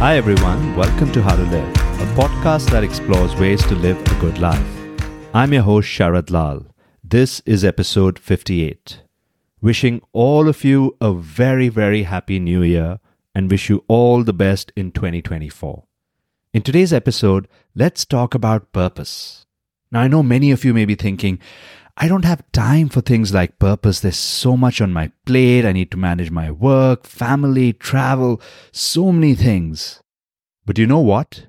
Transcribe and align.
Hi, 0.00 0.16
everyone. 0.16 0.76
Welcome 0.76 1.10
to 1.10 1.20
How 1.20 1.34
to 1.34 1.42
Live, 1.42 1.74
a 1.74 2.06
podcast 2.14 2.70
that 2.70 2.84
explores 2.84 3.34
ways 3.34 3.66
to 3.66 3.74
live 3.74 4.00
a 4.00 4.20
good 4.20 4.38
life. 4.38 4.64
I'm 5.34 5.52
your 5.52 5.64
host, 5.64 5.88
Sharad 5.88 6.30
Lal. 6.30 6.66
This 7.02 7.40
is 7.44 7.64
episode 7.64 8.16
58. 8.16 9.02
Wishing 9.60 10.00
all 10.12 10.48
of 10.48 10.62
you 10.62 10.96
a 11.00 11.12
very, 11.12 11.68
very 11.68 12.04
happy 12.04 12.38
new 12.38 12.62
year 12.62 13.00
and 13.34 13.50
wish 13.50 13.68
you 13.68 13.84
all 13.88 14.22
the 14.22 14.32
best 14.32 14.70
in 14.76 14.92
2024. 14.92 15.82
In 16.54 16.62
today's 16.62 16.92
episode, 16.92 17.48
let's 17.74 18.04
talk 18.04 18.36
about 18.36 18.70
purpose. 18.70 19.46
Now, 19.90 20.02
I 20.02 20.06
know 20.06 20.22
many 20.22 20.52
of 20.52 20.64
you 20.64 20.72
may 20.72 20.84
be 20.84 20.94
thinking, 20.94 21.40
I 22.00 22.06
don't 22.06 22.24
have 22.24 22.44
time 22.52 22.88
for 22.88 23.00
things 23.00 23.34
like 23.34 23.58
purpose. 23.58 23.98
There's 23.98 24.16
so 24.16 24.56
much 24.56 24.80
on 24.80 24.92
my 24.92 25.10
plate. 25.26 25.66
I 25.66 25.72
need 25.72 25.90
to 25.90 25.96
manage 25.96 26.30
my 26.30 26.48
work, 26.48 27.04
family, 27.04 27.72
travel, 27.72 28.40
so 28.70 29.10
many 29.10 29.34
things. 29.34 30.00
But 30.64 30.78
you 30.78 30.86
know 30.86 31.00
what? 31.00 31.46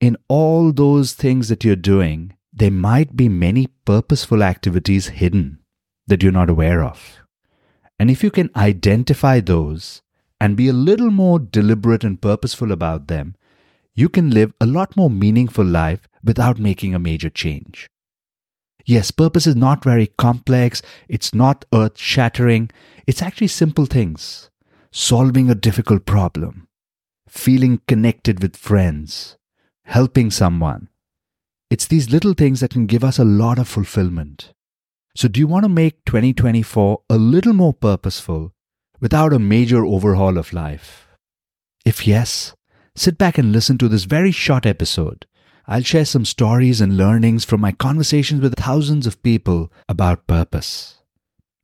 In 0.00 0.16
all 0.28 0.72
those 0.72 1.14
things 1.14 1.48
that 1.48 1.64
you're 1.64 1.74
doing, 1.74 2.36
there 2.52 2.70
might 2.70 3.16
be 3.16 3.28
many 3.28 3.66
purposeful 3.84 4.44
activities 4.44 5.08
hidden 5.08 5.58
that 6.06 6.22
you're 6.22 6.30
not 6.30 6.48
aware 6.48 6.84
of. 6.84 7.18
And 7.98 8.08
if 8.08 8.22
you 8.22 8.30
can 8.30 8.50
identify 8.54 9.40
those 9.40 10.00
and 10.40 10.56
be 10.56 10.68
a 10.68 10.72
little 10.72 11.10
more 11.10 11.40
deliberate 11.40 12.04
and 12.04 12.22
purposeful 12.22 12.70
about 12.70 13.08
them, 13.08 13.34
you 13.96 14.08
can 14.08 14.30
live 14.30 14.54
a 14.60 14.66
lot 14.66 14.96
more 14.96 15.10
meaningful 15.10 15.64
life 15.64 16.06
without 16.22 16.60
making 16.60 16.94
a 16.94 17.00
major 17.00 17.30
change. 17.30 17.88
Yes, 18.84 19.10
purpose 19.10 19.46
is 19.46 19.56
not 19.56 19.84
very 19.84 20.08
complex, 20.18 20.82
it's 21.08 21.34
not 21.34 21.64
earth 21.72 21.98
shattering, 21.98 22.70
it's 23.06 23.22
actually 23.22 23.48
simple 23.48 23.86
things. 23.86 24.50
Solving 24.90 25.48
a 25.48 25.54
difficult 25.54 26.04
problem, 26.04 26.68
feeling 27.28 27.80
connected 27.88 28.42
with 28.42 28.56
friends, 28.56 29.36
helping 29.84 30.30
someone. 30.30 30.88
It's 31.70 31.86
these 31.86 32.10
little 32.10 32.34
things 32.34 32.60
that 32.60 32.72
can 32.72 32.86
give 32.86 33.02
us 33.02 33.18
a 33.18 33.24
lot 33.24 33.58
of 33.58 33.68
fulfillment. 33.68 34.52
So, 35.16 35.28
do 35.28 35.40
you 35.40 35.46
want 35.46 35.64
to 35.64 35.70
make 35.70 36.04
2024 36.04 37.02
a 37.08 37.16
little 37.16 37.52
more 37.54 37.72
purposeful 37.72 38.52
without 39.00 39.32
a 39.32 39.38
major 39.38 39.84
overhaul 39.84 40.36
of 40.36 40.52
life? 40.52 41.08
If 41.84 42.06
yes, 42.06 42.54
sit 42.94 43.16
back 43.16 43.38
and 43.38 43.52
listen 43.52 43.78
to 43.78 43.88
this 43.88 44.04
very 44.04 44.32
short 44.32 44.66
episode 44.66 45.26
I'll 45.66 45.82
share 45.82 46.04
some 46.04 46.24
stories 46.24 46.80
and 46.80 46.96
learnings 46.96 47.44
from 47.44 47.60
my 47.60 47.72
conversations 47.72 48.40
with 48.40 48.58
thousands 48.58 49.06
of 49.06 49.22
people 49.22 49.72
about 49.88 50.26
purpose. 50.26 50.98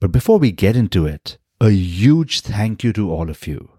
But 0.00 0.12
before 0.12 0.38
we 0.38 0.52
get 0.52 0.77
into 0.77 1.06
it, 1.06 1.38
a 1.60 1.70
huge 1.70 2.41
thank 2.41 2.84
you 2.84 2.92
to 2.92 3.10
all 3.12 3.28
of 3.28 3.46
you. 3.46 3.70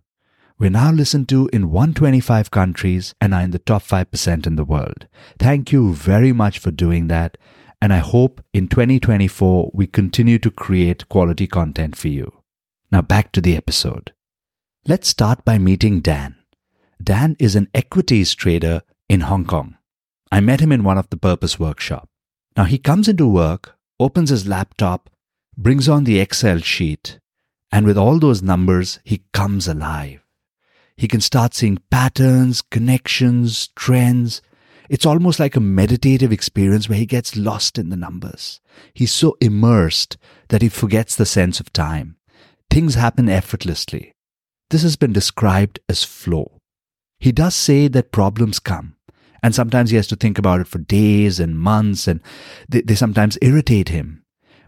We're 0.58 0.70
now 0.70 0.92
listened 0.92 1.30
to 1.30 1.50
in 1.54 1.72
125 1.72 2.52
countries 2.52 3.16
and 3.22 3.34
are 3.34 3.42
in 3.42 3.52
the 3.52 3.60
top 3.60 3.82
5% 3.84 4.46
in 4.46 4.58
the 4.58 4.66
world. 4.66 5.08
Thank 5.38 5.72
you 5.72 5.94
very 5.94 6.34
much 6.34 6.60
for 6.60 6.72
doing 6.72 7.08
that. 7.08 7.38
And 7.82 7.94
I 7.94 8.00
hope 8.00 8.44
in 8.54 8.68
2024 8.68 9.72
we 9.74 9.88
continue 9.88 10.38
to 10.40 10.52
create 10.52 11.08
quality 11.08 11.48
content 11.48 11.96
for 11.96 12.10
you. 12.10 12.34
Now 12.92 13.02
back 13.02 13.32
to 13.32 13.42
the 13.42 13.56
episode. 13.56 14.12
Let's 14.86 15.08
start 15.08 15.46
by 15.46 15.58
meeting 15.58 16.02
Dan. 16.02 16.36
Dan 17.02 17.38
is 17.40 17.56
an 17.56 17.70
equities 17.74 18.36
trader 18.36 18.82
in 19.08 19.22
Hong 19.22 19.46
Kong. 19.46 19.79
I 20.32 20.40
met 20.40 20.60
him 20.60 20.72
in 20.72 20.84
one 20.84 20.98
of 20.98 21.10
the 21.10 21.18
purpose 21.18 21.60
workshop. 21.60 22.08
Now 22.56 22.66
he 22.66 22.78
comes 22.78 23.08
into 23.08 23.28
work, 23.28 23.76
opens 24.00 24.30
his 24.30 24.48
laptop, 24.48 25.10
brings 25.58 25.90
on 25.90 26.04
the 26.04 26.20
Excel 26.20 26.60
sheet, 26.60 27.20
and 27.72 27.86
with 27.86 27.98
all 27.98 28.20
those 28.20 28.42
numbers, 28.42 29.00
he 29.04 29.24
comes 29.34 29.68
alive. 29.68 30.24
He 30.96 31.08
can 31.08 31.22
start 31.22 31.54
seeing 31.54 31.80
patterns, 31.90 32.62
connections, 32.62 33.70
trends. 33.76 34.42
It's 34.90 35.06
almost 35.06 35.40
like 35.40 35.56
a 35.56 35.62
meditative 35.62 36.32
experience 36.32 36.90
where 36.90 36.98
he 36.98 37.06
gets 37.06 37.36
lost 37.38 37.78
in 37.78 37.90
the 37.90 37.96
numbers. 37.96 38.60
He's 38.94 39.14
so 39.14 39.38
immersed 39.40 40.18
that 40.50 40.62
he 40.62 40.70
forgets 40.70 41.16
the 41.16 41.26
sense 41.26 41.60
of 41.60 41.72
time. 41.72 42.18
Things 42.70 42.96
happen 42.96 43.30
effortlessly. 43.30 44.14
This 44.70 44.84
has 44.84 44.96
been 44.96 45.14
described 45.14 45.80
as 45.88 46.04
flow. 46.04 46.60
He 47.20 47.32
does 47.32 47.56
say 47.56 47.88
that 47.88 48.12
problems 48.12 48.60
come, 48.60 48.96
and 49.42 49.56
sometimes 49.56 49.90
he 49.90 49.96
has 49.96 50.08
to 50.08 50.16
think 50.16 50.38
about 50.38 50.60
it 50.60 50.68
for 50.68 50.80
days 50.80 51.40
and 51.40 51.60
months, 51.60 52.08
and 52.08 52.22
they, 52.68 52.82
they 52.82 52.96
sometimes 52.96 53.38
irritate 53.42 53.90
him. 53.90 54.24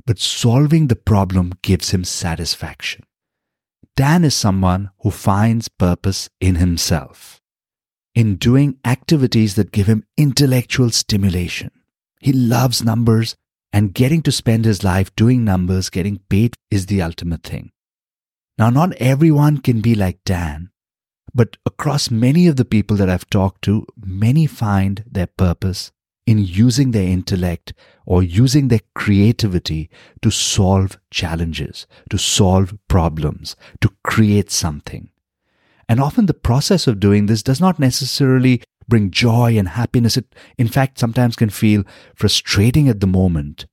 But 0.05 0.19
solving 0.19 0.87
the 0.87 0.95
problem 0.95 1.53
gives 1.61 1.91
him 1.91 2.03
satisfaction. 2.03 3.03
Dan 3.95 4.23
is 4.23 4.33
someone 4.33 4.89
who 4.99 5.11
finds 5.11 5.67
purpose 5.67 6.29
in 6.39 6.55
himself, 6.55 7.39
in 8.15 8.37
doing 8.37 8.77
activities 8.85 9.55
that 9.55 9.71
give 9.71 9.87
him 9.87 10.05
intellectual 10.17 10.89
stimulation. 10.89 11.71
He 12.19 12.31
loves 12.31 12.83
numbers, 12.83 13.35
and 13.73 13.93
getting 13.93 14.21
to 14.23 14.31
spend 14.31 14.65
his 14.65 14.83
life 14.83 15.15
doing 15.15 15.43
numbers, 15.43 15.89
getting 15.89 16.19
paid, 16.29 16.55
is 16.69 16.87
the 16.87 17.01
ultimate 17.01 17.43
thing. 17.43 17.71
Now, 18.57 18.69
not 18.69 18.93
everyone 18.93 19.59
can 19.59 19.81
be 19.81 19.95
like 19.95 20.19
Dan, 20.25 20.71
but 21.33 21.57
across 21.65 22.11
many 22.11 22.47
of 22.47 22.57
the 22.57 22.65
people 22.65 22.97
that 22.97 23.09
I've 23.09 23.29
talked 23.29 23.63
to, 23.63 23.85
many 23.97 24.47
find 24.47 25.03
their 25.09 25.27
purpose 25.27 25.91
in 26.27 26.39
using 26.39 26.91
their 26.91 27.07
intellect 27.07 27.73
or 28.05 28.21
using 28.21 28.67
their 28.67 28.81
creativity 28.95 29.89
to 30.21 30.29
solve 30.29 30.97
challenges, 31.09 31.87
to 32.09 32.17
solve 32.17 32.77
problems, 32.87 33.55
to 33.79 33.89
create 34.03 34.51
something. 34.51 35.09
And 35.89 35.99
often 35.99 36.25
the 36.25 36.33
process 36.33 36.87
of 36.87 36.99
doing 36.99 37.25
this 37.25 37.43
does 37.43 37.59
not 37.59 37.79
necessarily 37.79 38.61
bring 38.87 39.11
joy 39.11 39.57
and 39.57 39.69
happiness. 39.69 40.17
It, 40.17 40.35
in 40.57 40.67
fact, 40.67 40.99
sometimes 40.99 41.35
can 41.35 41.49
feel 41.49 41.83
frustrating 42.15 42.87
at 42.87 42.99
the 42.99 43.07
moment. 43.07 43.65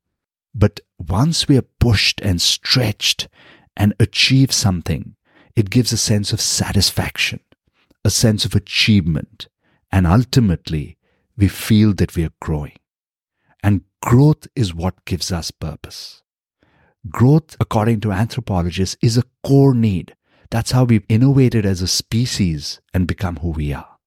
But 0.55 0.81
once 0.99 1.49
we 1.49 1.57
are 1.57 1.67
pushed 1.81 2.21
and 2.21 2.41
stretched 2.41 3.29
and 3.77 3.95
achieve 4.01 4.53
something, 4.53 5.15
it 5.55 5.71
gives 5.71 5.93
a 5.93 5.97
sense 5.97 6.33
of 6.33 6.41
satisfaction 6.41 7.41
a 8.09 8.11
sense 8.11 8.47
of 8.47 8.55
achievement, 8.55 9.49
and 9.93 10.07
ultimately, 10.07 10.97
we 11.37 11.47
feel 11.47 11.93
that 11.93 12.17
we 12.17 12.25
are 12.25 12.33
growing. 12.41 12.79
And 13.63 13.83
growth 14.01 14.47
is 14.57 14.75
what 14.75 15.05
gives 15.05 15.31
us 15.31 15.51
purpose. 15.51 16.23
Growth, 17.11 17.55
according 17.61 18.01
to 18.01 18.13
anthropologists, 18.13 18.97
is 19.03 19.19
a 19.19 19.25
core 19.45 19.75
need. 19.75 20.17
That's 20.51 20.71
how 20.71 20.85
we've 20.85 21.05
innovated 21.11 21.67
as 21.67 21.83
a 21.83 21.87
species 21.87 22.81
and 22.95 23.07
become 23.07 23.37
who 23.37 23.51
we 23.51 23.75
are. 23.75 23.99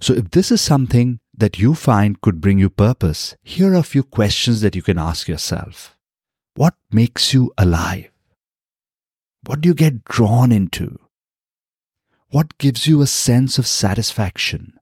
So, 0.00 0.14
if 0.14 0.30
this 0.30 0.50
is 0.50 0.62
something 0.62 1.20
that 1.36 1.58
you 1.58 1.74
find 1.74 2.22
could 2.22 2.40
bring 2.40 2.58
you 2.58 2.70
purpose, 2.70 3.36
here 3.42 3.72
are 3.74 3.80
a 3.80 3.92
few 3.94 4.02
questions 4.02 4.62
that 4.62 4.74
you 4.74 4.80
can 4.80 4.98
ask 4.98 5.28
yourself. 5.28 5.94
What 6.54 6.74
makes 6.90 7.34
you 7.34 7.52
alive? 7.58 8.10
What 9.44 9.60
do 9.60 9.68
you 9.68 9.74
get 9.74 10.04
drawn 10.04 10.52
into? 10.52 10.98
What 12.30 12.58
gives 12.58 12.86
you 12.86 13.02
a 13.02 13.08
sense 13.08 13.58
of 13.58 13.66
satisfaction? 13.66 14.74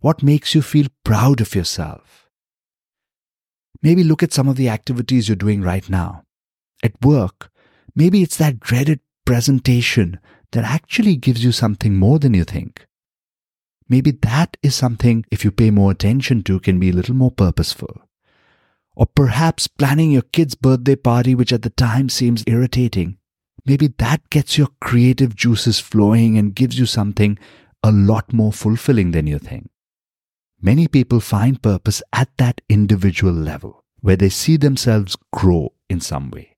What 0.00 0.20
makes 0.20 0.52
you 0.52 0.62
feel 0.62 0.88
proud 1.04 1.40
of 1.40 1.54
yourself? 1.54 2.28
Maybe 3.82 4.02
look 4.02 4.24
at 4.24 4.32
some 4.32 4.48
of 4.48 4.56
the 4.56 4.68
activities 4.68 5.28
you're 5.28 5.36
doing 5.36 5.62
right 5.62 5.88
now. 5.88 6.24
At 6.82 7.00
work, 7.04 7.52
maybe 7.94 8.24
it's 8.24 8.36
that 8.38 8.58
dreaded 8.58 8.98
presentation 9.24 10.18
that 10.50 10.64
actually 10.64 11.14
gives 11.14 11.44
you 11.44 11.52
something 11.52 11.94
more 11.94 12.18
than 12.18 12.34
you 12.34 12.42
think. 12.42 12.84
Maybe 13.88 14.10
that 14.10 14.56
is 14.60 14.74
something, 14.74 15.24
if 15.30 15.44
you 15.44 15.52
pay 15.52 15.70
more 15.70 15.92
attention 15.92 16.42
to, 16.44 16.58
can 16.58 16.80
be 16.80 16.90
a 16.90 16.94
little 16.94 17.14
more 17.14 17.30
purposeful. 17.30 17.96
Or 18.96 19.06
perhaps 19.06 19.68
planning 19.68 20.10
your 20.10 20.22
kid's 20.22 20.56
birthday 20.56 20.96
party, 20.96 21.36
which 21.36 21.52
at 21.52 21.62
the 21.62 21.70
time 21.70 22.08
seems 22.08 22.42
irritating, 22.48 23.18
maybe 23.66 23.88
that 23.98 24.28
gets 24.30 24.56
your 24.58 24.68
creative 24.80 25.34
juices 25.34 25.80
flowing 25.80 26.38
and 26.38 26.54
gives 26.54 26.78
you 26.78 26.86
something 26.86 27.38
a 27.82 27.90
lot 27.90 28.32
more 28.32 28.52
fulfilling 28.52 29.10
than 29.12 29.26
you 29.26 29.38
think. 29.38 29.70
Many 30.60 30.88
people 30.88 31.20
find 31.20 31.62
purpose 31.62 32.02
at 32.12 32.28
that 32.36 32.60
individual 32.68 33.32
level 33.32 33.84
where 34.00 34.16
they 34.16 34.28
see 34.28 34.56
themselves 34.56 35.16
grow 35.32 35.72
in 35.88 36.00
some 36.00 36.30
way. 36.30 36.56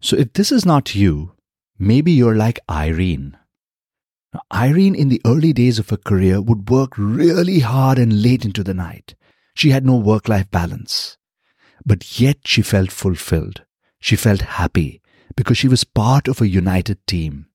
So 0.00 0.16
if 0.16 0.32
this 0.32 0.52
is 0.52 0.64
not 0.64 0.94
you, 0.94 1.32
maybe 1.78 2.12
you're 2.12 2.36
like 2.36 2.60
Irene. 2.70 3.36
Now, 4.32 4.40
Irene, 4.52 4.94
in 4.94 5.08
the 5.08 5.20
early 5.26 5.52
days 5.52 5.78
of 5.78 5.90
her 5.90 5.96
career, 5.96 6.40
would 6.40 6.70
work 6.70 6.92
really 6.96 7.60
hard 7.60 7.98
and 7.98 8.22
late 8.22 8.44
into 8.44 8.64
the 8.64 8.74
night. 8.74 9.14
She 9.54 9.70
had 9.70 9.84
no 9.84 9.96
work 9.96 10.28
life 10.28 10.50
balance. 10.50 11.18
But 11.84 12.20
yet 12.20 12.38
she 12.44 12.62
felt 12.62 12.90
fulfilled. 12.90 13.64
She 14.00 14.16
felt 14.16 14.40
happy 14.42 15.01
because 15.36 15.58
she 15.58 15.68
was 15.68 15.84
part 15.84 16.28
of 16.28 16.40
a 16.40 16.48
united 16.48 17.06
team. 17.06 17.46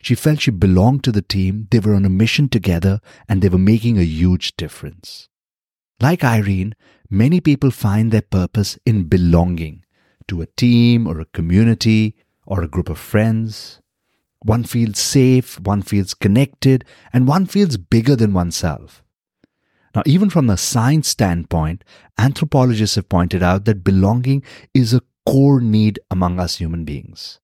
She 0.00 0.14
felt 0.14 0.40
she 0.40 0.50
belonged 0.50 1.04
to 1.04 1.12
the 1.12 1.22
team, 1.22 1.68
they 1.70 1.78
were 1.78 1.94
on 1.94 2.04
a 2.04 2.10
mission 2.10 2.48
together, 2.48 3.00
and 3.28 3.40
they 3.40 3.48
were 3.48 3.58
making 3.58 3.98
a 3.98 4.02
huge 4.04 4.56
difference. 4.56 5.28
Like 6.00 6.24
Irene, 6.24 6.74
many 7.08 7.40
people 7.40 7.70
find 7.70 8.10
their 8.10 8.22
purpose 8.22 8.78
in 8.84 9.04
belonging 9.04 9.84
to 10.28 10.42
a 10.42 10.46
team 10.46 11.06
or 11.06 11.20
a 11.20 11.26
community 11.26 12.16
or 12.46 12.62
a 12.62 12.68
group 12.68 12.88
of 12.88 12.98
friends. 12.98 13.78
one 14.44 14.64
feels 14.64 14.98
safe, 14.98 15.60
one 15.60 15.82
feels 15.82 16.14
connected, 16.14 16.84
and 17.12 17.28
one 17.28 17.46
feels 17.46 17.76
bigger 17.76 18.16
than 18.16 18.32
oneself. 18.32 19.02
Now, 19.94 20.02
even 20.06 20.30
from 20.30 20.50
a 20.50 20.56
science 20.56 21.08
standpoint, 21.08 21.84
anthropologists 22.18 22.96
have 22.96 23.08
pointed 23.08 23.42
out 23.42 23.66
that 23.66 23.84
belonging 23.84 24.42
is 24.74 24.94
a 24.94 25.02
core 25.26 25.60
need 25.60 25.98
among 26.10 26.40
us 26.40 26.56
human 26.56 26.84
beings. 26.84 27.40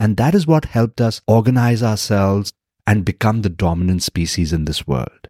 And 0.00 0.16
that 0.16 0.34
is 0.34 0.46
what 0.46 0.66
helped 0.66 1.00
us 1.00 1.20
organize 1.26 1.82
ourselves 1.82 2.52
and 2.86 3.04
become 3.04 3.42
the 3.42 3.48
dominant 3.48 4.02
species 4.02 4.52
in 4.52 4.64
this 4.64 4.86
world. 4.86 5.28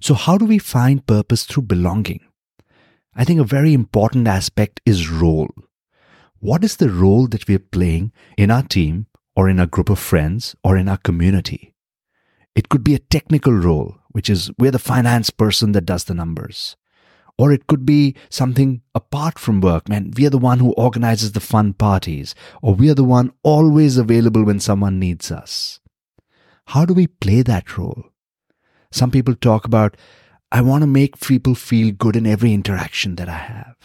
So, 0.00 0.14
how 0.14 0.36
do 0.36 0.44
we 0.44 0.58
find 0.58 1.06
purpose 1.06 1.44
through 1.44 1.62
belonging? 1.62 2.20
I 3.14 3.24
think 3.24 3.40
a 3.40 3.44
very 3.44 3.72
important 3.72 4.26
aspect 4.26 4.80
is 4.84 5.08
role. 5.08 5.48
What 6.40 6.64
is 6.64 6.76
the 6.76 6.90
role 6.90 7.26
that 7.28 7.48
we 7.48 7.54
are 7.54 7.70
playing 7.76 8.12
in 8.36 8.50
our 8.50 8.62
team 8.62 9.06
or 9.34 9.48
in 9.48 9.58
a 9.58 9.66
group 9.66 9.88
of 9.88 9.98
friends 9.98 10.54
or 10.62 10.76
in 10.76 10.88
our 10.88 10.98
community? 10.98 11.74
It 12.54 12.68
could 12.68 12.84
be 12.84 12.94
a 12.94 12.98
technical 12.98 13.52
role, 13.52 13.96
which 14.10 14.28
is 14.28 14.50
we're 14.58 14.70
the 14.70 14.78
finance 14.78 15.30
person 15.30 15.72
that 15.72 15.86
does 15.86 16.04
the 16.04 16.14
numbers. 16.14 16.76
Or 17.36 17.52
it 17.52 17.66
could 17.66 17.84
be 17.84 18.14
something 18.30 18.82
apart 18.94 19.38
from 19.38 19.60
work, 19.60 19.88
man. 19.88 20.12
We 20.16 20.26
are 20.26 20.30
the 20.30 20.38
one 20.38 20.60
who 20.60 20.72
organizes 20.74 21.32
the 21.32 21.40
fun 21.40 21.72
parties, 21.72 22.34
or 22.62 22.74
we 22.74 22.88
are 22.90 22.94
the 22.94 23.02
one 23.02 23.32
always 23.42 23.96
available 23.96 24.44
when 24.44 24.60
someone 24.60 25.00
needs 25.00 25.32
us. 25.32 25.80
How 26.66 26.84
do 26.84 26.94
we 26.94 27.08
play 27.08 27.42
that 27.42 27.76
role? 27.76 28.04
Some 28.92 29.10
people 29.10 29.34
talk 29.34 29.64
about, 29.64 29.96
I 30.52 30.60
want 30.60 30.82
to 30.82 30.86
make 30.86 31.18
people 31.18 31.56
feel 31.56 31.92
good 31.92 32.14
in 32.14 32.26
every 32.26 32.54
interaction 32.54 33.16
that 33.16 33.28
I 33.28 33.36
have. 33.36 33.76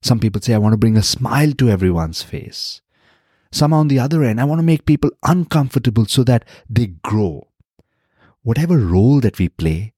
Some 0.00 0.20
people 0.20 0.40
say, 0.40 0.54
I 0.54 0.58
want 0.58 0.72
to 0.72 0.78
bring 0.78 0.96
a 0.96 1.02
smile 1.02 1.52
to 1.54 1.68
everyone's 1.68 2.22
face. 2.22 2.80
Some 3.50 3.72
on 3.72 3.88
the 3.88 3.98
other 3.98 4.22
end, 4.22 4.40
I 4.40 4.44
want 4.44 4.60
to 4.60 4.64
make 4.64 4.86
people 4.86 5.10
uncomfortable 5.24 6.06
so 6.06 6.22
that 6.24 6.44
they 6.70 6.86
grow. 6.86 7.48
Whatever 8.42 8.78
role 8.78 9.20
that 9.20 9.38
we 9.38 9.48
play, 9.48 9.92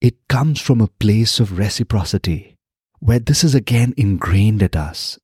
it 0.00 0.28
comes 0.28 0.60
from 0.60 0.80
a 0.80 0.86
place 0.86 1.40
of 1.40 1.58
reciprocity, 1.58 2.56
where 3.00 3.18
this 3.18 3.44
is 3.44 3.54
again 3.54 3.94
ingrained 3.96 4.62
at 4.62 4.76
us. 4.76 5.18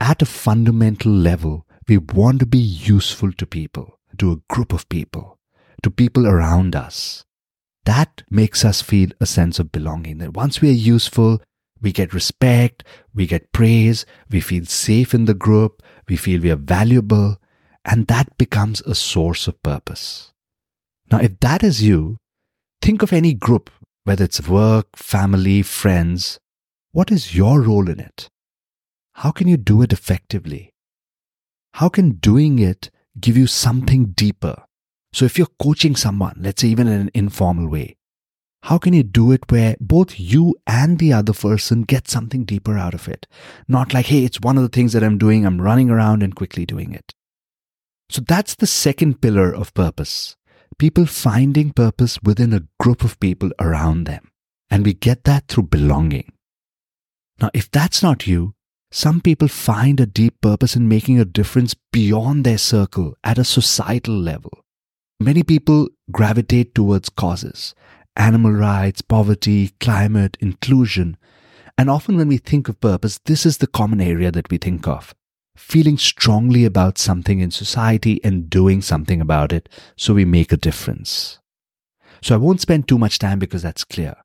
At 0.00 0.22
a 0.22 0.26
fundamental 0.26 1.12
level, 1.12 1.66
we 1.86 1.98
want 1.98 2.40
to 2.40 2.46
be 2.46 2.58
useful 2.58 3.32
to 3.32 3.46
people, 3.46 3.98
to 4.18 4.32
a 4.32 4.54
group 4.54 4.72
of 4.72 4.88
people, 4.88 5.38
to 5.82 5.90
people 5.90 6.26
around 6.26 6.74
us. 6.74 7.24
That 7.84 8.22
makes 8.30 8.64
us 8.64 8.80
feel 8.80 9.10
a 9.20 9.26
sense 9.26 9.58
of 9.58 9.70
belonging. 9.70 10.18
That 10.18 10.32
once 10.34 10.60
we 10.60 10.70
are 10.70 10.72
useful, 10.72 11.42
we 11.82 11.92
get 11.92 12.14
respect, 12.14 12.82
we 13.14 13.26
get 13.26 13.52
praise, 13.52 14.06
we 14.30 14.40
feel 14.40 14.64
safe 14.64 15.12
in 15.12 15.26
the 15.26 15.34
group, 15.34 15.82
we 16.08 16.16
feel 16.16 16.40
we 16.40 16.50
are 16.50 16.56
valuable, 16.56 17.36
and 17.84 18.06
that 18.06 18.38
becomes 18.38 18.80
a 18.82 18.94
source 18.94 19.46
of 19.46 19.62
purpose. 19.62 20.32
Now, 21.10 21.18
if 21.18 21.38
that 21.40 21.62
is 21.62 21.82
you, 21.82 22.16
think 22.80 23.02
of 23.02 23.12
any 23.12 23.34
group, 23.34 23.70
whether 24.04 24.24
it's 24.24 24.48
work, 24.48 24.96
family, 24.96 25.62
friends. 25.62 26.38
What 26.92 27.10
is 27.10 27.34
your 27.34 27.60
role 27.60 27.88
in 27.88 28.00
it? 28.00 28.28
How 29.14 29.30
can 29.30 29.48
you 29.48 29.56
do 29.56 29.82
it 29.82 29.92
effectively? 29.92 30.72
How 31.74 31.88
can 31.88 32.12
doing 32.12 32.58
it 32.58 32.90
give 33.18 33.36
you 33.36 33.46
something 33.46 34.12
deeper? 34.12 34.62
So, 35.12 35.24
if 35.24 35.38
you're 35.38 35.48
coaching 35.62 35.94
someone, 35.96 36.36
let's 36.40 36.62
say 36.62 36.68
even 36.68 36.88
in 36.88 37.00
an 37.00 37.10
informal 37.14 37.68
way, 37.68 37.96
how 38.64 38.78
can 38.78 38.94
you 38.94 39.02
do 39.02 39.30
it 39.30 39.50
where 39.50 39.76
both 39.78 40.18
you 40.18 40.56
and 40.66 40.98
the 40.98 41.12
other 41.12 41.34
person 41.34 41.82
get 41.82 42.08
something 42.08 42.44
deeper 42.44 42.78
out 42.78 42.94
of 42.94 43.08
it? 43.08 43.26
Not 43.68 43.92
like, 43.92 44.06
hey, 44.06 44.24
it's 44.24 44.40
one 44.40 44.56
of 44.56 44.62
the 44.62 44.70
things 44.70 44.94
that 44.94 45.04
I'm 45.04 45.18
doing, 45.18 45.44
I'm 45.44 45.60
running 45.60 45.90
around 45.90 46.22
and 46.22 46.34
quickly 46.34 46.64
doing 46.64 46.94
it. 46.94 47.12
So 48.08 48.22
that's 48.26 48.54
the 48.54 48.66
second 48.66 49.20
pillar 49.20 49.54
of 49.54 49.74
purpose 49.74 50.36
people 50.78 51.06
finding 51.06 51.72
purpose 51.72 52.18
within 52.22 52.52
a 52.52 52.66
group 52.80 53.04
of 53.04 53.20
people 53.20 53.50
around 53.60 54.04
them. 54.04 54.30
And 54.70 54.84
we 54.84 54.94
get 54.94 55.24
that 55.24 55.48
through 55.48 55.64
belonging. 55.64 56.32
Now, 57.40 57.50
if 57.52 57.70
that's 57.70 58.02
not 58.02 58.26
you, 58.26 58.54
some 58.90 59.20
people 59.20 59.48
find 59.48 59.98
a 59.98 60.06
deep 60.06 60.40
purpose 60.40 60.76
in 60.76 60.88
making 60.88 61.18
a 61.18 61.24
difference 61.24 61.74
beyond 61.92 62.44
their 62.44 62.58
circle 62.58 63.14
at 63.24 63.38
a 63.38 63.44
societal 63.44 64.14
level. 64.14 64.52
Many 65.20 65.42
people 65.42 65.88
gravitate 66.10 66.74
towards 66.74 67.08
causes 67.08 67.74
animal 68.16 68.52
rights, 68.52 69.02
poverty, 69.02 69.70
climate, 69.80 70.36
inclusion. 70.40 71.16
And 71.76 71.90
often 71.90 72.16
when 72.16 72.28
we 72.28 72.36
think 72.38 72.68
of 72.68 72.80
purpose, 72.80 73.18
this 73.24 73.44
is 73.44 73.58
the 73.58 73.66
common 73.66 74.00
area 74.00 74.30
that 74.30 74.50
we 74.50 74.58
think 74.58 74.86
of 74.86 75.12
feeling 75.56 75.98
strongly 75.98 76.64
about 76.64 76.98
something 76.98 77.40
in 77.40 77.50
society 77.50 78.22
and 78.24 78.50
doing 78.50 78.82
something 78.82 79.20
about 79.20 79.52
it 79.52 79.68
so 79.96 80.14
we 80.14 80.24
make 80.24 80.52
a 80.52 80.56
difference. 80.56 81.38
So 82.22 82.34
I 82.34 82.38
won't 82.38 82.60
spend 82.60 82.88
too 82.88 82.98
much 82.98 83.18
time 83.18 83.38
because 83.38 83.62
that's 83.62 83.84
clear. 83.84 84.16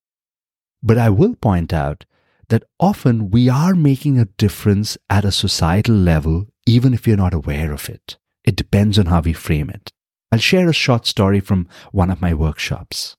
But 0.82 0.98
I 0.98 1.10
will 1.10 1.36
point 1.36 1.74
out 1.74 2.06
that 2.48 2.64
often 2.80 3.30
we 3.30 3.50
are 3.50 3.76
making 3.76 4.18
a 4.18 4.26
difference 4.26 4.98
at 5.10 5.26
a 5.26 5.32
societal 5.32 5.96
level, 5.96 6.48
even 6.66 6.94
if 6.94 7.08
you're 7.08 7.18
not 7.18 7.34
aware 7.34 7.72
of 7.72 7.90
it. 7.90 8.18
It 8.44 8.56
depends 8.56 8.98
on 8.98 9.08
how 9.08 9.22
we 9.22 9.34
frame 9.34 9.70
it. 9.70 9.92
I'll 10.32 10.40
share 10.40 10.70
a 10.70 10.74
short 10.74 11.06
story 11.06 11.40
from 11.40 11.68
one 11.92 12.10
of 12.10 12.22
my 12.22 12.34
workshops. 12.34 13.16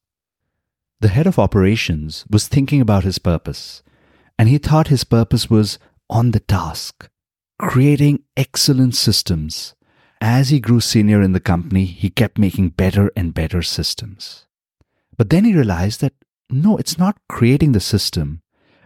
The 1.01 1.09
head 1.09 1.27
of 1.27 1.39
operations 1.39 2.25
was 2.31 2.49
thinking 2.49 2.81
about 2.81 3.05
his 3.05 3.19
purpose, 3.19 3.83
and 4.39 4.49
he 4.49 4.59
thought 4.59 4.89
his 4.89 5.05
purpose 5.05 5.49
was 5.49 5.79
on 6.09 6.31
the 6.31 6.41
task, 6.41 7.09
creating 7.61 8.23
excellent 8.39 8.95
systems. 8.95 9.75
As 10.19 10.49
he 10.49 10.61
grew 10.61 10.81
senior 10.81 11.21
in 11.21 11.33
the 11.33 11.41
company, 11.41 11.85
he 11.85 12.09
kept 12.09 12.39
making 12.39 12.71
better 12.71 13.12
and 13.15 13.35
better 13.35 13.61
systems. 13.61 14.47
But 15.19 15.29
then 15.29 15.45
he 15.45 15.55
realized 15.55 16.01
that 16.01 16.15
no, 16.49 16.79
it's 16.79 16.97
not 16.97 17.19
creating 17.29 17.73
the 17.73 17.81
system, 17.81 18.41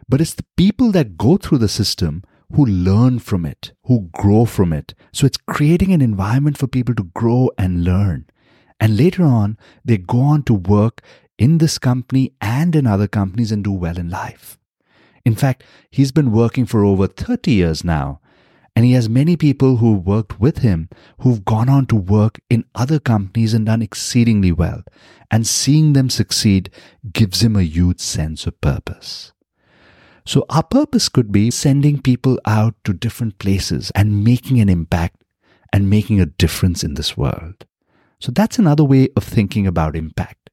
but 0.08 0.20
it's 0.20 0.34
the 0.34 0.44
people 0.56 0.90
that 0.90 1.16
go 1.16 1.36
through 1.36 1.58
the 1.58 1.68
system 1.68 2.24
who 2.52 2.66
learn 2.66 3.20
from 3.20 3.46
it, 3.46 3.72
who 3.84 4.10
grow 4.12 4.44
from 4.44 4.72
it. 4.72 4.92
So 5.12 5.24
it's 5.24 5.38
creating 5.38 5.92
an 5.92 6.02
environment 6.02 6.58
for 6.58 6.66
people 6.66 6.96
to 6.96 7.10
grow 7.14 7.50
and 7.56 7.84
learn. 7.84 8.26
And 8.80 8.96
later 8.96 9.22
on, 9.22 9.56
they 9.84 9.98
go 9.98 10.20
on 10.20 10.42
to 10.42 10.54
work 10.54 11.00
in 11.38 11.58
this 11.58 11.78
company 11.78 12.32
and 12.40 12.74
in 12.74 12.88
other 12.88 13.06
companies 13.06 13.52
and 13.52 13.62
do 13.62 13.72
well 13.72 13.96
in 13.96 14.10
life. 14.10 14.58
In 15.24 15.36
fact, 15.36 15.62
he's 15.90 16.10
been 16.10 16.32
working 16.32 16.66
for 16.66 16.84
over 16.84 17.06
30 17.06 17.52
years 17.52 17.84
now 17.84 18.20
and 18.76 18.84
he 18.84 18.92
has 18.92 19.08
many 19.08 19.36
people 19.36 19.76
who 19.76 19.94
worked 19.94 20.40
with 20.40 20.58
him 20.58 20.88
who've 21.20 21.44
gone 21.44 21.68
on 21.68 21.86
to 21.86 21.96
work 21.96 22.40
in 22.50 22.64
other 22.74 22.98
companies 22.98 23.54
and 23.54 23.66
done 23.66 23.82
exceedingly 23.82 24.50
well. 24.50 24.82
And 25.30 25.46
seeing 25.46 25.92
them 25.92 26.10
succeed 26.10 26.70
gives 27.12 27.42
him 27.42 27.56
a 27.56 27.62
huge 27.62 28.00
sense 28.00 28.46
of 28.46 28.60
purpose. 28.60 29.32
So, 30.26 30.44
our 30.48 30.62
purpose 30.62 31.08
could 31.08 31.30
be 31.30 31.50
sending 31.50 32.00
people 32.00 32.40
out 32.46 32.74
to 32.84 32.92
different 32.92 33.38
places 33.38 33.92
and 33.94 34.24
making 34.24 34.60
an 34.60 34.68
impact 34.68 35.22
and 35.72 35.90
making 35.90 36.20
a 36.20 36.26
difference 36.26 36.82
in 36.82 36.94
this 36.94 37.16
world. 37.16 37.66
So, 38.20 38.32
that's 38.32 38.58
another 38.58 38.84
way 38.84 39.10
of 39.16 39.24
thinking 39.24 39.66
about 39.66 39.96
impact. 39.96 40.50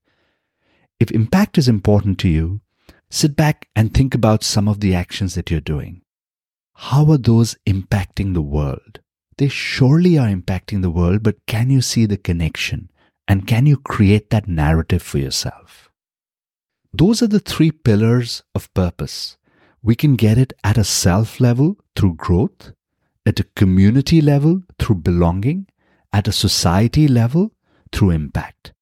If 1.00 1.10
impact 1.12 1.58
is 1.58 1.68
important 1.70 2.20
to 2.20 2.28
you, 2.28 2.62
sit 3.10 3.36
back 3.36 3.70
and 3.76 3.94
think 3.94 4.14
about 4.14 4.44
some 4.44 4.68
of 4.68 4.82
the 4.82 4.94
actions 4.94 5.36
that 5.36 5.50
you're 5.50 5.62
doing 5.62 6.02
how 6.86 7.12
are 7.12 7.18
those 7.18 7.56
impacting 7.68 8.34
the 8.34 8.42
world? 8.42 9.02
They 9.38 9.50
surely 9.50 10.18
are 10.18 10.28
impacting 10.28 10.82
the 10.82 10.90
world, 10.90 11.22
but 11.22 11.46
can 11.46 11.70
you 11.70 11.80
see 11.80 12.08
the 12.08 12.18
connection? 12.18 12.90
And 13.28 13.46
can 13.46 13.68
you 13.68 13.78
create 13.78 14.32
that 14.32 14.48
narrative 14.48 15.04
for 15.04 15.20
yourself? 15.20 15.92
Those 16.92 17.22
are 17.22 17.28
the 17.28 17.40
three 17.40 17.70
pillars 17.70 18.42
of 18.56 18.74
purpose. 18.74 19.38
We 19.84 19.94
can 19.94 20.16
get 20.16 20.40
it 20.40 20.54
at 20.64 20.80
a 20.80 20.84
self 20.84 21.40
level 21.40 21.78
through 21.96 22.16
growth, 22.16 22.74
at 23.28 23.40
a 23.40 23.50
community 23.56 24.20
level 24.20 24.64
through 24.80 24.96
belonging, 24.96 25.68
at 26.12 26.28
a 26.28 26.32
society 26.32 27.08
level 27.08 27.52
through 27.92 28.10
impact. 28.10 28.74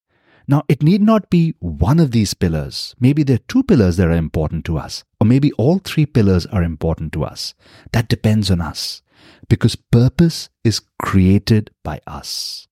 Now, 0.49 0.63
it 0.67 0.81
need 0.81 1.03
not 1.03 1.29
be 1.29 1.53
one 1.59 1.99
of 1.99 2.09
these 2.09 2.33
pillars. 2.33 2.95
Maybe 2.99 3.21
there 3.21 3.35
are 3.35 3.47
two 3.47 3.61
pillars 3.61 3.97
that 3.97 4.07
are 4.07 4.11
important 4.13 4.65
to 4.65 4.79
us, 4.79 5.03
or 5.21 5.27
maybe 5.27 5.51
all 5.53 5.77
three 5.77 6.07
pillars 6.07 6.47
are 6.47 6.63
important 6.63 7.13
to 7.13 7.23
us. 7.23 7.53
That 7.91 8.07
depends 8.07 8.49
on 8.49 8.59
us, 8.59 9.03
because 9.47 9.75
purpose 9.75 10.49
is 10.63 10.81
created 10.99 11.69
by 11.83 12.01
us. 12.07 12.67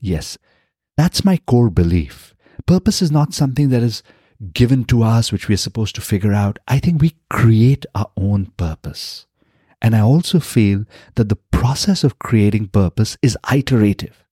Yes, 0.00 0.36
that's 0.96 1.24
my 1.24 1.36
core 1.36 1.70
belief. 1.70 2.34
Purpose 2.66 3.00
is 3.00 3.12
not 3.12 3.34
something 3.34 3.68
that 3.68 3.84
is 3.84 4.02
given 4.52 4.84
to 4.86 5.04
us, 5.04 5.30
which 5.30 5.46
we 5.46 5.54
are 5.54 5.58
supposed 5.68 5.94
to 5.94 6.00
figure 6.00 6.32
out. 6.32 6.58
I 6.66 6.80
think 6.80 7.00
we 7.00 7.14
create 7.30 7.86
our 7.94 8.10
own 8.16 8.46
purpose. 8.56 9.26
And 9.80 9.94
I 9.94 10.00
also 10.00 10.40
feel 10.40 10.86
that 11.14 11.28
the 11.28 11.36
process 11.52 12.02
of 12.02 12.18
creating 12.18 12.70
purpose 12.70 13.16
is 13.22 13.38
iterative. 13.48 14.24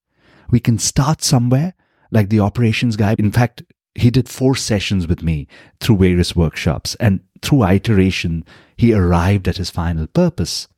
We 0.50 0.58
can 0.58 0.80
start 0.80 1.22
somewhere 1.22 1.74
like 2.10 2.28
the 2.28 2.40
operations 2.40 2.96
guy. 2.96 3.14
In 3.18 3.32
fact, 3.32 3.62
he 3.94 4.10
did 4.10 4.28
four 4.28 4.54
sessions 4.54 5.06
with 5.06 5.22
me 5.22 5.46
through 5.80 5.98
various 5.98 6.36
workshops, 6.36 6.94
and 6.96 7.20
through 7.42 7.64
iteration, 7.64 8.44
he 8.76 8.94
arrived 8.94 9.48
at 9.48 9.56
his 9.56 9.70
final 9.70 10.06
purpose. 10.06 10.68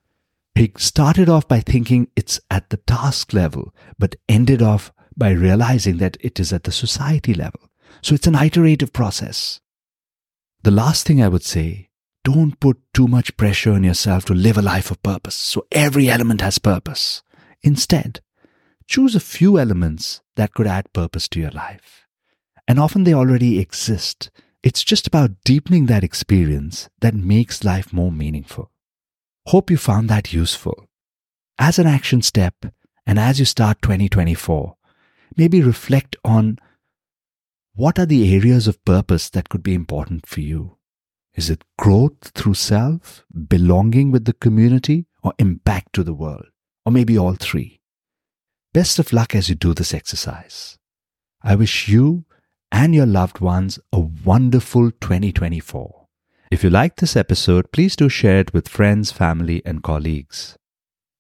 He 0.55 0.73
started 0.77 1.29
off 1.29 1.49
by 1.49 1.61
thinking 1.61 2.09
it's 2.17 2.41
at 2.51 2.71
the 2.71 2.77
task 2.79 3.33
level, 3.33 3.75
but 3.99 4.17
ended 4.29 4.63
off 4.63 4.93
by 5.17 5.31
realizing 5.31 5.99
that 5.99 6.17
it 6.21 6.41
is 6.41 6.53
at 6.53 6.65
the 6.65 6.73
society 6.73 7.35
level. 7.35 7.61
So 8.03 8.15
it's 8.15 8.27
an 8.27 8.35
iterative 8.35 8.93
process. 8.93 9.61
The 10.63 10.71
last 10.71 11.07
thing 11.07 11.23
I 11.23 11.29
would 11.29 11.45
say 11.45 11.89
don't 12.25 12.61
put 12.61 12.81
too 12.95 13.09
much 13.09 13.37
pressure 13.37 13.73
on 13.73 13.83
yourself 13.83 14.25
to 14.27 14.35
live 14.35 14.57
a 14.57 14.63
life 14.63 14.91
of 14.91 15.03
purpose. 15.03 15.35
So 15.35 15.67
every 15.73 16.09
element 16.09 16.41
has 16.41 16.59
purpose. 16.59 17.23
Instead, 17.63 18.21
choose 18.87 19.15
a 19.15 19.21
few 19.21 19.59
elements 19.59 20.23
that 20.37 20.55
could 20.55 20.67
add 20.67 20.93
purpose 20.93 21.29
to 21.29 21.41
your 21.41 21.51
life. 21.51 22.07
And 22.67 22.79
often 22.79 23.05
they 23.05 23.15
already 23.15 23.59
exist. 23.59 24.31
It's 24.63 24.85
just 24.85 25.07
about 25.07 25.43
deepening 25.45 25.87
that 25.87 26.05
experience 26.05 26.89
that 27.01 27.15
makes 27.15 27.65
life 27.65 27.93
more 27.93 28.13
meaningful. 28.13 28.71
Hope 29.47 29.71
you 29.71 29.77
found 29.77 30.09
that 30.09 30.33
useful. 30.33 30.87
As 31.59 31.79
an 31.79 31.87
action 31.87 32.23
step, 32.23 32.55
and 33.07 33.19
as 33.19 33.39
you 33.39 33.45
start 33.45 33.83
2024, 33.83 34.77
maybe 35.37 35.61
reflect 35.61 36.17
on 36.25 36.59
what 37.75 37.99
are 37.99 38.07
the 38.07 38.35
areas 38.35 38.69
of 38.69 38.85
purpose 38.85 39.31
that 39.31 39.49
could 39.49 39.63
be 39.63 39.75
important 39.75 40.27
for 40.27 40.41
you. 40.41 40.79
Is 41.35 41.51
it 41.51 41.65
growth 41.79 42.33
through 42.35 42.55
self, 42.55 43.25
belonging 43.49 44.11
with 44.11 44.27
the 44.27 44.35
community, 44.35 45.07
or 45.23 45.33
impact 45.39 45.95
to 45.95 46.05
the 46.05 46.15
world? 46.15 46.47
Or 46.85 46.93
maybe 46.93 47.19
all 47.19 47.35
three. 47.35 47.82
Best 48.75 48.99
of 48.99 49.13
luck 49.13 49.35
as 49.35 49.51
you 49.51 49.55
do 49.55 49.75
this 49.75 49.93
exercise. 49.93 50.79
I 51.43 51.57
wish 51.57 51.89
you 51.89 52.25
and 52.71 52.95
your 52.95 53.05
loved 53.05 53.41
ones 53.41 53.79
a 53.93 54.01
wonderful 54.01 54.91
2024. 54.93 56.07
If 56.51 56.65
you 56.65 56.71
liked 56.71 57.01
this 57.01 57.15
episode, 57.15 57.71
please 57.73 57.97
do 57.97 58.09
share 58.09 58.41
it 58.41 58.55
with 58.55 58.69
friends, 58.69 59.13
family, 59.13 59.61
and 59.67 59.83
colleagues. 59.83 60.57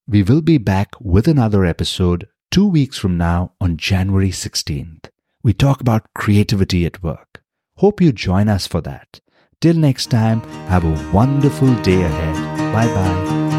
We 0.08 0.22
will 0.22 0.40
be 0.40 0.56
back 0.56 0.94
with 0.98 1.28
another 1.28 1.66
episode 1.66 2.26
two 2.50 2.66
weeks 2.66 2.96
from 2.98 3.18
now 3.18 3.52
on 3.60 3.76
January 3.76 4.30
16th. 4.30 5.10
We 5.42 5.52
talk 5.52 5.80
about 5.82 6.14
creativity 6.14 6.86
at 6.86 7.02
work. 7.02 7.42
Hope 7.76 8.00
you 8.00 8.12
join 8.12 8.48
us 8.48 8.66
for 8.66 8.80
that. 8.82 9.20
Till 9.60 9.74
next 9.74 10.06
time, 10.06 10.40
have 10.68 10.84
a 10.84 11.12
wonderful 11.12 11.74
day 11.82 12.02
ahead. 12.02 12.72
Bye 12.72 12.86
bye. 12.86 13.51